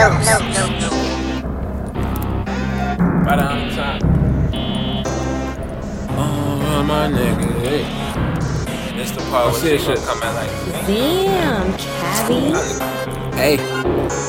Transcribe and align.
Right 0.00 0.08
on 3.38 3.68
top. 3.76 4.00
Oh, 6.16 6.82
my 6.86 7.06
nigga, 7.12 7.48
hey. 7.60 7.84
This 8.96 9.10
the 9.10 9.20
part 9.28 9.52
where 9.52 9.60
shit 9.60 9.80
should 9.82 9.98
come 9.98 10.22
out 10.22 10.34
like. 10.36 10.48
Damn, 10.86 11.74
Kavyy. 11.76 12.48
Hey, 13.34 13.56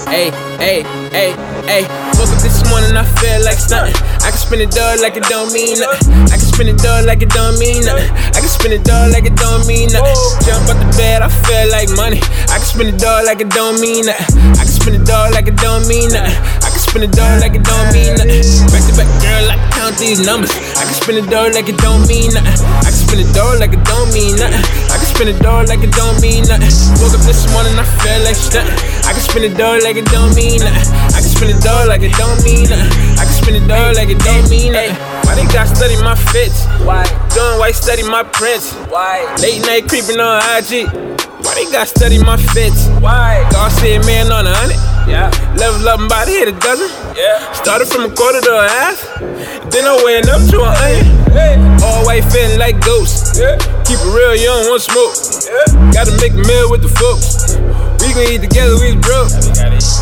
hey, 0.07 0.31
hey, 0.59 0.83
hey, 1.11 1.31
hey. 1.63 1.83
Woke 2.19 2.29
up 2.35 2.41
this 2.43 2.59
morning, 2.69 2.97
I 2.97 3.05
feel 3.19 3.39
like 3.45 3.57
stunting. 3.57 3.95
I 3.95 4.29
can 4.29 4.39
spin 4.39 4.59
it 4.59 4.71
dog 4.71 4.99
like 4.99 5.15
it 5.15 5.23
don't 5.23 5.53
mean 5.53 5.79
nothing. 5.79 6.13
I 6.27 6.35
can 6.35 6.39
spin 6.51 6.67
it 6.67 6.77
dog 6.79 7.05
like 7.05 7.21
it 7.21 7.29
don't 7.29 7.57
mean 7.57 7.85
nothing. 7.85 8.11
I 8.11 8.39
can 8.43 8.51
spin 8.51 8.73
it 8.73 8.83
dog 8.83 9.11
like 9.13 9.23
it 9.25 9.35
don't 9.37 9.65
mean 9.65 9.87
nothing. 9.91 10.15
Jump 10.43 10.67
out 10.67 10.79
the 10.83 10.91
bed, 10.97 11.21
I 11.21 11.29
feel 11.29 11.71
like 11.71 11.89
money. 11.95 12.19
I 12.51 12.59
can 12.59 12.67
spin 12.67 12.87
it 12.87 12.99
dog 12.99 13.23
like 13.23 13.39
it 13.39 13.49
don't 13.49 13.79
mean 13.79 14.05
nothing. 14.05 14.59
Spin 14.81 14.97
it 14.97 15.05
dog 15.05 15.29
like 15.37 15.45
it 15.45 15.61
don't 15.61 15.85
mean 15.85 16.09
nothing. 16.09 16.33
I 16.57 16.73
can 16.73 16.81
spin 16.81 17.03
it 17.05 17.13
dog 17.13 17.37
like 17.37 17.53
it 17.53 17.61
don't 17.61 17.93
mean 17.93 18.17
nothing. 18.17 18.41
Back 18.73 18.81
to 18.89 18.93
back, 18.97 19.05
girl, 19.21 19.45
I 19.45 19.61
can 19.61 19.69
count 19.77 19.95
these 20.01 20.25
numbers. 20.25 20.49
I 20.73 20.89
can 20.89 20.97
spin 20.97 21.21
it 21.21 21.29
dog 21.29 21.53
like 21.53 21.69
it 21.69 21.77
don't 21.77 22.01
mean 22.09 22.33
nothing. 22.33 22.57
I 22.81 22.89
can 22.89 22.97
spin 22.97 23.21
it 23.21 23.29
dog 23.29 23.61
like 23.61 23.77
it 23.77 23.85
don't 23.85 24.09
mean 24.09 24.41
nothing. 24.41 24.57
I 24.89 24.97
can 24.97 25.05
spin 25.05 25.29
it 25.29 25.37
dog 25.37 25.69
like 25.69 25.85
it 25.85 25.93
don't 25.93 26.17
mean 26.17 26.49
nothing. 26.49 26.73
Woke 26.97 27.13
up 27.13 27.21
this 27.29 27.45
morning, 27.53 27.77
I 27.77 27.85
feel 28.01 28.25
like 28.25 28.33
stunting. 28.33 28.73
I 29.05 29.13
can 29.13 29.21
spin 29.21 29.45
it 29.45 29.53
dog 29.53 29.85
like 29.85 30.01
it 30.01 30.09
don't 30.09 30.33
mean 30.33 30.65
nothing. 30.65 30.89
I 31.13 31.21
can 31.21 31.29
spin 31.29 31.53
it 31.53 31.61
dog 31.61 31.85
like 31.85 32.01
it 32.01 32.17
don't 32.17 32.41
mean 32.41 32.65
nothing. 32.65 32.89
I 33.21 33.23
can 33.29 33.37
spin 33.37 33.53
it 33.61 33.69
dog 33.69 33.93
like 33.93 34.09
it 34.09 34.17
don't 34.25 34.49
mean 34.49 34.73
nothing. 34.73 34.97
Why 35.29 35.37
they 35.37 35.45
got 35.53 35.69
study 35.69 35.93
my 36.01 36.17
fits? 36.33 36.65
Why? 36.81 37.05
Doing 37.37 37.61
white 37.61 37.77
study 37.77 38.01
my 38.01 38.25
prints? 38.25 38.73
Why? 38.89 39.29
Late 39.37 39.61
night 39.61 39.85
creeping 39.85 40.17
on 40.17 40.41
IG. 40.57 40.89
Why 41.45 41.53
they 41.53 41.69
got 41.69 41.85
study 41.85 42.17
my 42.17 42.37
fits? 42.37 42.89
Why? 42.97 43.45
God 43.61 43.77
said 43.77 44.01
man 44.09 44.33
on 44.33 44.49
a 44.49 44.53
hundred. 44.57 44.81
Yeah. 45.05 45.29
Level 45.53 45.85
up 45.85 46.01
and 46.01 46.09
about 46.09 46.25
to 46.25 46.33
hit 46.33 46.49
a 46.49 46.57
dozen. 46.65 46.89
Yeah. 47.13 47.37
Started 47.53 47.85
from 47.85 48.09
a 48.09 48.11
quarter 48.17 48.41
to 48.41 48.53
a 48.57 48.65
half. 48.65 48.97
Then 49.69 49.85
I 49.85 50.01
went 50.01 50.25
up 50.33 50.41
to 50.49 50.65
an 50.65 50.73
onion. 50.81 51.05
Hey. 51.29 51.61
All 51.85 52.01
white 52.01 52.25
feeling 52.33 52.57
like 52.57 52.81
ghosts. 52.81 53.37
Yeah. 53.37 53.61
Keep 53.85 54.01
it 54.01 54.09
real, 54.17 54.33
you 54.33 54.49
don't 54.49 54.65
want 54.65 54.81
smoke. 54.81 55.13
Yeah. 55.45 55.93
Gotta 55.93 56.17
make 56.17 56.33
a 56.33 56.41
meal 56.41 56.73
with 56.73 56.81
the 56.81 56.89
folks. 56.89 57.53
We 58.01 58.17
gon' 58.17 58.33
eat 58.33 58.41
together, 58.41 58.81
we 58.81 58.97
broke. 58.97 59.29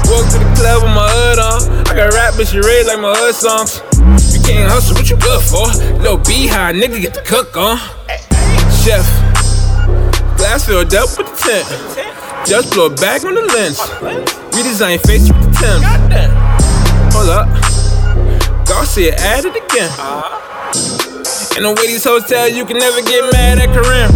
Walk 0.08 0.23
to 0.31 0.39
the 0.39 0.48
club 0.55 0.88
with 0.88 0.95
my 0.95 1.11
hood 1.11 1.44
on. 1.44 1.59
I 1.83 2.00
got 2.00 2.16
rap, 2.16 2.39
she 2.39 2.64
read 2.64 2.88
like 2.88 3.03
my 3.03 3.11
hood 3.11 3.36
songs. 3.36 3.83
You 4.31 4.39
can't 4.39 4.72
hustle, 4.72 4.95
what 4.95 5.11
you 5.11 5.20
good 5.20 5.44
for? 5.44 5.67
Little 6.00 6.23
beehive, 6.23 6.80
nigga, 6.80 7.03
get 7.03 7.11
the 7.11 7.28
cook 7.28 7.59
on. 7.59 7.76
Chef, 8.88 9.03
glass 10.39 10.64
filled 10.64 10.95
up 10.95 11.11
with 11.20 11.28
the 11.28 11.36
tent. 11.36 12.08
Just 12.50 12.73
blow 12.73 12.89
back 12.89 13.22
on 13.30 13.38
the 13.38 13.45
lens. 13.45 13.78
Redesign 14.58 14.97
face 15.05 15.30
with 15.30 15.38
the 15.38 15.53
Tim. 15.61 15.86
Hold 17.14 17.30
up. 17.30 17.45
Garcia 18.66 19.14
add 19.22 19.45
it 19.45 19.53
again. 19.53 19.94
And 21.53 21.61
the 21.61 21.77
way 21.77 21.86
these 21.86 22.02
hoes 22.02 22.25
tell 22.25 22.50
you 22.50 22.66
can 22.66 22.81
never 22.81 23.05
get 23.05 23.22
mad 23.30 23.61
at 23.61 23.70
Kareem. 23.70 24.09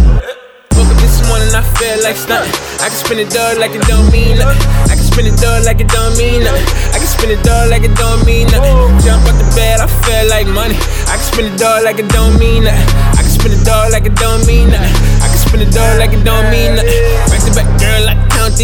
Woke 0.74 0.90
up 0.90 0.98
this 0.98 1.22
morning, 1.30 1.46
I 1.54 1.62
feel 1.78 2.02
like 2.02 2.18
stunting. 2.18 2.50
I 2.82 2.90
can 2.90 2.98
spin 2.98 3.22
it 3.22 3.30
dog 3.30 3.62
like 3.62 3.70
it 3.70 3.86
don't 3.86 4.10
mean 4.10 4.34
nothing. 4.34 4.66
I 4.90 4.98
can 4.98 5.06
spin 5.06 5.30
it 5.30 5.38
dog 5.38 5.62
like 5.62 5.78
it 5.78 5.86
don't 5.94 6.18
mean 6.18 6.42
nothing. 6.42 6.66
I 6.90 6.98
can 6.98 7.06
spin 7.06 7.30
it 7.30 7.38
dog 7.46 7.70
like 7.70 7.86
it 7.86 7.94
don't 7.94 8.18
mean 8.26 8.50
nothing. 8.50 8.74
Jump 9.06 9.22
out 9.30 9.38
the 9.38 9.46
bed, 9.54 9.78
I 9.78 9.86
feel 10.02 10.26
like 10.26 10.50
money. 10.50 10.74
I 11.06 11.22
can 11.22 11.22
spin 11.22 11.54
it 11.54 11.54
dog 11.54 11.86
like 11.86 12.02
it 12.02 12.10
don't 12.10 12.34
mean 12.42 12.66
nothing. 12.66 12.82
I 13.14 13.22
can 13.22 13.30
spin 13.30 13.54
it 13.54 13.62
dog 13.62 13.94
like 13.94 14.10
it 14.10 14.18
don't 14.18 14.42
mean 14.42 14.74
nothing. 14.74 15.22
I 15.22 15.30
can 15.30 15.38
spin 15.38 15.62
it 15.62 15.70
dog 15.70 16.02
like 16.02 16.10
it 16.10 16.26
don't 16.26 16.50
mean 16.50 16.74
nothing. 16.74 17.33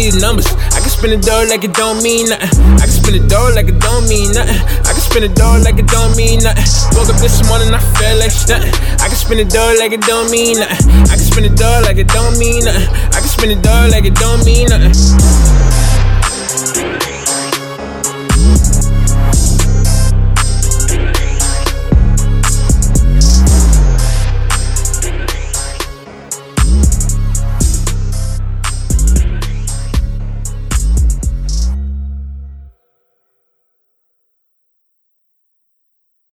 These 0.01 0.17
numbers. 0.17 0.49
I 0.73 0.81
can 0.81 0.89
spin 0.89 1.13
it 1.13 1.21
dog 1.21 1.49
like 1.49 1.63
it 1.63 1.73
don't 1.73 2.01
mean 2.01 2.29
nothing. 2.29 2.49
I 2.81 2.89
can 2.89 2.95
spin 2.97 3.13
it 3.13 3.29
dog 3.29 3.53
like 3.53 3.67
it 3.69 3.77
don't 3.77 4.09
mean 4.09 4.33
nothing. 4.33 4.57
I 4.81 4.91
can 4.97 5.03
spin 5.05 5.23
it 5.23 5.35
dog 5.35 5.61
like 5.61 5.77
it 5.77 5.85
don't 5.85 6.17
mean 6.17 6.41
nothing. 6.41 6.65
Woke 6.97 7.13
up 7.13 7.21
this 7.21 7.37
morning, 7.47 7.69
I 7.69 7.79
feel 8.01 8.17
like 8.17 8.33
stunting. 8.33 8.73
I 8.97 9.05
can 9.05 9.15
spin 9.15 9.37
it 9.37 9.49
dog 9.49 9.77
like 9.77 9.93
it 9.93 10.01
don't 10.01 10.31
mean 10.31 10.57
nothing. 10.57 10.89
I 11.05 11.13
can 11.13 11.25
spin 11.29 11.45
it 11.45 11.55
dog 11.55 11.85
like 11.85 11.97
it 11.97 12.07
don't 12.09 12.37
mean 12.41 12.65
nothing. 12.65 12.89
I 13.13 13.19
can 13.21 13.29
spin 13.29 13.51
it 13.51 13.61
dog 13.61 13.91
like 13.91 14.05
it 14.05 14.15
don't 14.15 14.41
mean 14.43 14.73
nothing. 14.73 15.90